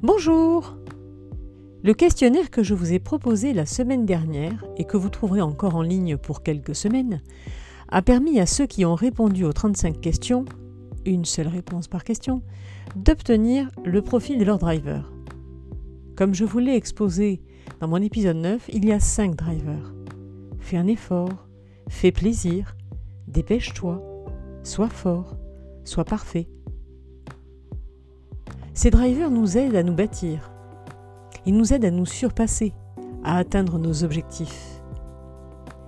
Bonjour 0.00 0.76
Le 1.82 1.92
questionnaire 1.92 2.52
que 2.52 2.62
je 2.62 2.72
vous 2.72 2.92
ai 2.92 3.00
proposé 3.00 3.52
la 3.52 3.66
semaine 3.66 4.06
dernière 4.06 4.64
et 4.76 4.84
que 4.84 4.96
vous 4.96 5.08
trouverez 5.08 5.40
encore 5.40 5.74
en 5.74 5.82
ligne 5.82 6.16
pour 6.16 6.44
quelques 6.44 6.76
semaines 6.76 7.20
a 7.88 8.00
permis 8.00 8.38
à 8.38 8.46
ceux 8.46 8.66
qui 8.66 8.84
ont 8.84 8.94
répondu 8.94 9.44
aux 9.44 9.52
35 9.52 10.00
questions, 10.00 10.44
une 11.04 11.24
seule 11.24 11.48
réponse 11.48 11.88
par 11.88 12.04
question, 12.04 12.42
d'obtenir 12.94 13.70
le 13.84 14.00
profil 14.00 14.38
de 14.38 14.44
leur 14.44 14.58
driver. 14.58 15.12
Comme 16.14 16.32
je 16.32 16.44
vous 16.44 16.60
l'ai 16.60 16.76
exposé 16.76 17.42
dans 17.80 17.88
mon 17.88 18.00
épisode 18.00 18.36
9, 18.36 18.70
il 18.72 18.84
y 18.84 18.92
a 18.92 19.00
5 19.00 19.34
drivers. 19.34 19.94
Fais 20.60 20.76
un 20.76 20.86
effort, 20.86 21.48
fais 21.88 22.12
plaisir, 22.12 22.76
dépêche-toi, 23.26 24.00
sois 24.62 24.90
fort, 24.90 25.36
sois 25.82 26.04
parfait. 26.04 26.46
Ces 28.78 28.90
drivers 28.90 29.32
nous 29.32 29.58
aident 29.58 29.74
à 29.74 29.82
nous 29.82 29.92
bâtir. 29.92 30.52
Ils 31.46 31.56
nous 31.56 31.72
aident 31.72 31.86
à 31.86 31.90
nous 31.90 32.06
surpasser, 32.06 32.72
à 33.24 33.36
atteindre 33.36 33.76
nos 33.76 34.04
objectifs. 34.04 34.80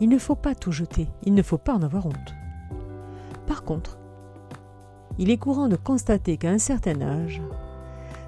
Il 0.00 0.08
ne 0.08 0.18
faut 0.18 0.34
pas 0.34 0.56
tout 0.56 0.72
jeter, 0.72 1.06
il 1.22 1.32
ne 1.34 1.44
faut 1.44 1.58
pas 1.58 1.74
en 1.74 1.82
avoir 1.82 2.06
honte. 2.06 2.34
Par 3.46 3.62
contre, 3.62 3.98
il 5.16 5.30
est 5.30 5.36
courant 5.36 5.68
de 5.68 5.76
constater 5.76 6.36
qu'à 6.38 6.50
un 6.50 6.58
certain 6.58 7.00
âge, 7.02 7.40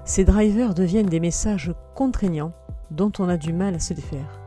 ces 0.05 0.23
drivers 0.23 0.73
deviennent 0.73 1.09
des 1.09 1.19
messages 1.19 1.73
contraignants 1.93 2.53
dont 2.91 3.11
on 3.19 3.27
a 3.27 3.35
du 3.35 3.51
mal 3.51 3.75
à 3.75 3.79
se 3.79 3.93
défaire. 3.93 4.39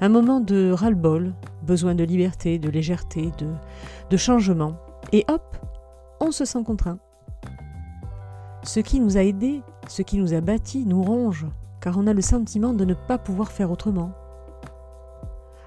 Un 0.00 0.08
moment 0.08 0.38
de 0.38 0.70
ras-le-bol, 0.70 1.34
besoin 1.64 1.96
de 1.96 2.04
liberté, 2.04 2.60
de 2.60 2.70
légèreté, 2.70 3.32
de, 4.08 4.16
changement, 4.16 4.76
et 5.10 5.24
hop, 5.26 5.56
on 6.20 6.30
se 6.30 6.44
sent 6.44 6.62
contraint. 6.62 7.00
Ce 8.64 8.80
qui 8.80 8.98
nous 8.98 9.18
a 9.18 9.22
aidés, 9.22 9.62
ce 9.88 10.00
qui 10.00 10.16
nous 10.16 10.32
a 10.32 10.40
bâtis, 10.40 10.86
nous 10.86 11.02
ronge, 11.02 11.46
car 11.82 11.98
on 11.98 12.06
a 12.06 12.14
le 12.14 12.22
sentiment 12.22 12.72
de 12.72 12.86
ne 12.86 12.94
pas 12.94 13.18
pouvoir 13.18 13.52
faire 13.52 13.70
autrement. 13.70 14.12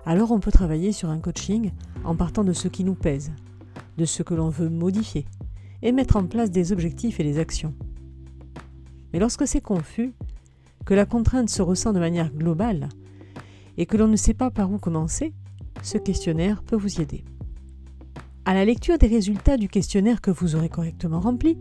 Alors 0.03 0.31
on 0.31 0.39
peut 0.39 0.51
travailler 0.51 0.91
sur 0.91 1.09
un 1.11 1.19
coaching 1.19 1.73
en 2.03 2.15
partant 2.15 2.43
de 2.43 2.53
ce 2.53 2.67
qui 2.67 2.83
nous 2.83 2.95
pèse, 2.95 3.31
de 3.97 4.05
ce 4.05 4.23
que 4.23 4.33
l'on 4.33 4.49
veut 4.49 4.69
modifier, 4.69 5.25
et 5.83 5.91
mettre 5.91 6.15
en 6.15 6.25
place 6.25 6.49
des 6.49 6.71
objectifs 6.71 7.19
et 7.19 7.23
des 7.23 7.37
actions. 7.37 7.75
Mais 9.13 9.19
lorsque 9.19 9.47
c'est 9.47 9.61
confus, 9.61 10.15
que 10.83 10.95
la 10.95 11.05
contrainte 11.05 11.51
se 11.51 11.61
ressent 11.61 11.93
de 11.93 11.99
manière 11.99 12.33
globale, 12.33 12.89
et 13.77 13.85
que 13.85 13.95
l'on 13.95 14.07
ne 14.07 14.15
sait 14.15 14.33
pas 14.33 14.49
par 14.49 14.71
où 14.71 14.79
commencer, 14.79 15.33
ce 15.83 15.99
questionnaire 15.99 16.63
peut 16.63 16.75
vous 16.75 16.97
y 16.97 17.03
aider. 17.03 17.23
À 18.45 18.55
la 18.55 18.65
lecture 18.65 18.97
des 18.97 19.07
résultats 19.07 19.57
du 19.57 19.69
questionnaire 19.69 20.19
que 20.19 20.31
vous 20.31 20.55
aurez 20.55 20.69
correctement 20.69 21.19
rempli, 21.19 21.59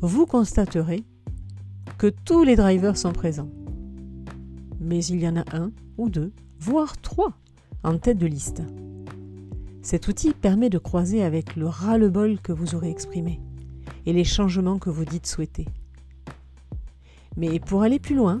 vous 0.00 0.26
constaterez 0.26 1.04
que 1.96 2.06
tous 2.06 2.44
les 2.44 2.56
drivers 2.56 2.96
sont 2.96 3.12
présents. 3.12 3.50
Mais 4.80 5.04
il 5.04 5.20
y 5.20 5.28
en 5.28 5.36
a 5.36 5.44
un 5.56 5.72
ou 5.96 6.08
deux, 6.08 6.32
voire 6.60 7.00
trois, 7.00 7.32
en 7.82 7.98
tête 7.98 8.18
de 8.18 8.26
liste. 8.26 8.62
Cet 9.82 10.06
outil 10.06 10.32
permet 10.32 10.70
de 10.70 10.78
croiser 10.78 11.22
avec 11.22 11.56
le 11.56 11.66
ras-le-bol 11.66 12.38
que 12.40 12.52
vous 12.52 12.74
aurez 12.74 12.90
exprimé 12.90 13.40
et 14.06 14.12
les 14.12 14.24
changements 14.24 14.78
que 14.78 14.90
vous 14.90 15.04
dites 15.04 15.26
souhaiter. 15.26 15.66
Mais 17.36 17.58
pour 17.58 17.82
aller 17.82 17.98
plus 17.98 18.14
loin 18.14 18.40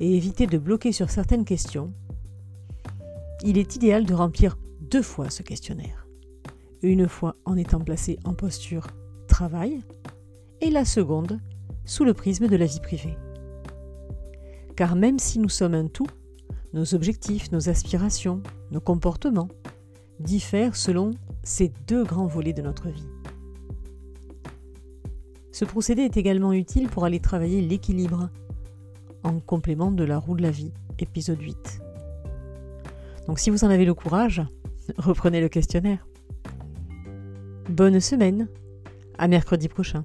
et 0.00 0.16
éviter 0.16 0.46
de 0.46 0.58
bloquer 0.58 0.92
sur 0.92 1.10
certaines 1.10 1.44
questions, 1.44 1.92
il 3.44 3.58
est 3.58 3.76
idéal 3.76 4.06
de 4.06 4.14
remplir 4.14 4.56
deux 4.80 5.02
fois 5.02 5.30
ce 5.30 5.42
questionnaire. 5.42 6.06
Une 6.82 7.08
fois 7.08 7.36
en 7.44 7.56
étant 7.56 7.80
placé 7.80 8.18
en 8.24 8.34
posture 8.34 8.86
travail 9.26 9.80
et 10.60 10.70
la 10.70 10.84
seconde 10.84 11.38
sous 11.84 12.04
le 12.04 12.14
prisme 12.14 12.48
de 12.48 12.56
la 12.56 12.66
vie 12.66 12.80
privée. 12.80 13.16
Car 14.76 14.96
même 14.96 15.18
si 15.18 15.38
nous 15.38 15.48
sommes 15.48 15.74
un 15.74 15.86
tout, 15.86 16.06
nos 16.72 16.94
objectifs, 16.94 17.52
nos 17.52 17.68
aspirations, 17.68 18.42
nos 18.70 18.80
comportements 18.80 19.48
diffèrent 20.20 20.76
selon 20.76 21.12
ces 21.42 21.72
deux 21.86 22.04
grands 22.04 22.26
volets 22.26 22.52
de 22.52 22.62
notre 22.62 22.88
vie. 22.88 23.08
Ce 25.52 25.64
procédé 25.64 26.02
est 26.02 26.16
également 26.16 26.52
utile 26.52 26.88
pour 26.88 27.04
aller 27.04 27.20
travailler 27.20 27.62
l'équilibre 27.62 28.28
en 29.22 29.40
complément 29.40 29.90
de 29.90 30.04
la 30.04 30.18
roue 30.18 30.36
de 30.36 30.42
la 30.42 30.50
vie, 30.50 30.72
épisode 30.98 31.40
8. 31.40 31.80
Donc 33.26 33.38
si 33.38 33.50
vous 33.50 33.64
en 33.64 33.70
avez 33.70 33.84
le 33.84 33.94
courage, 33.94 34.42
reprenez 34.98 35.40
le 35.40 35.48
questionnaire. 35.48 36.06
Bonne 37.70 38.00
semaine, 38.00 38.48
à 39.18 39.28
mercredi 39.28 39.68
prochain. 39.68 40.04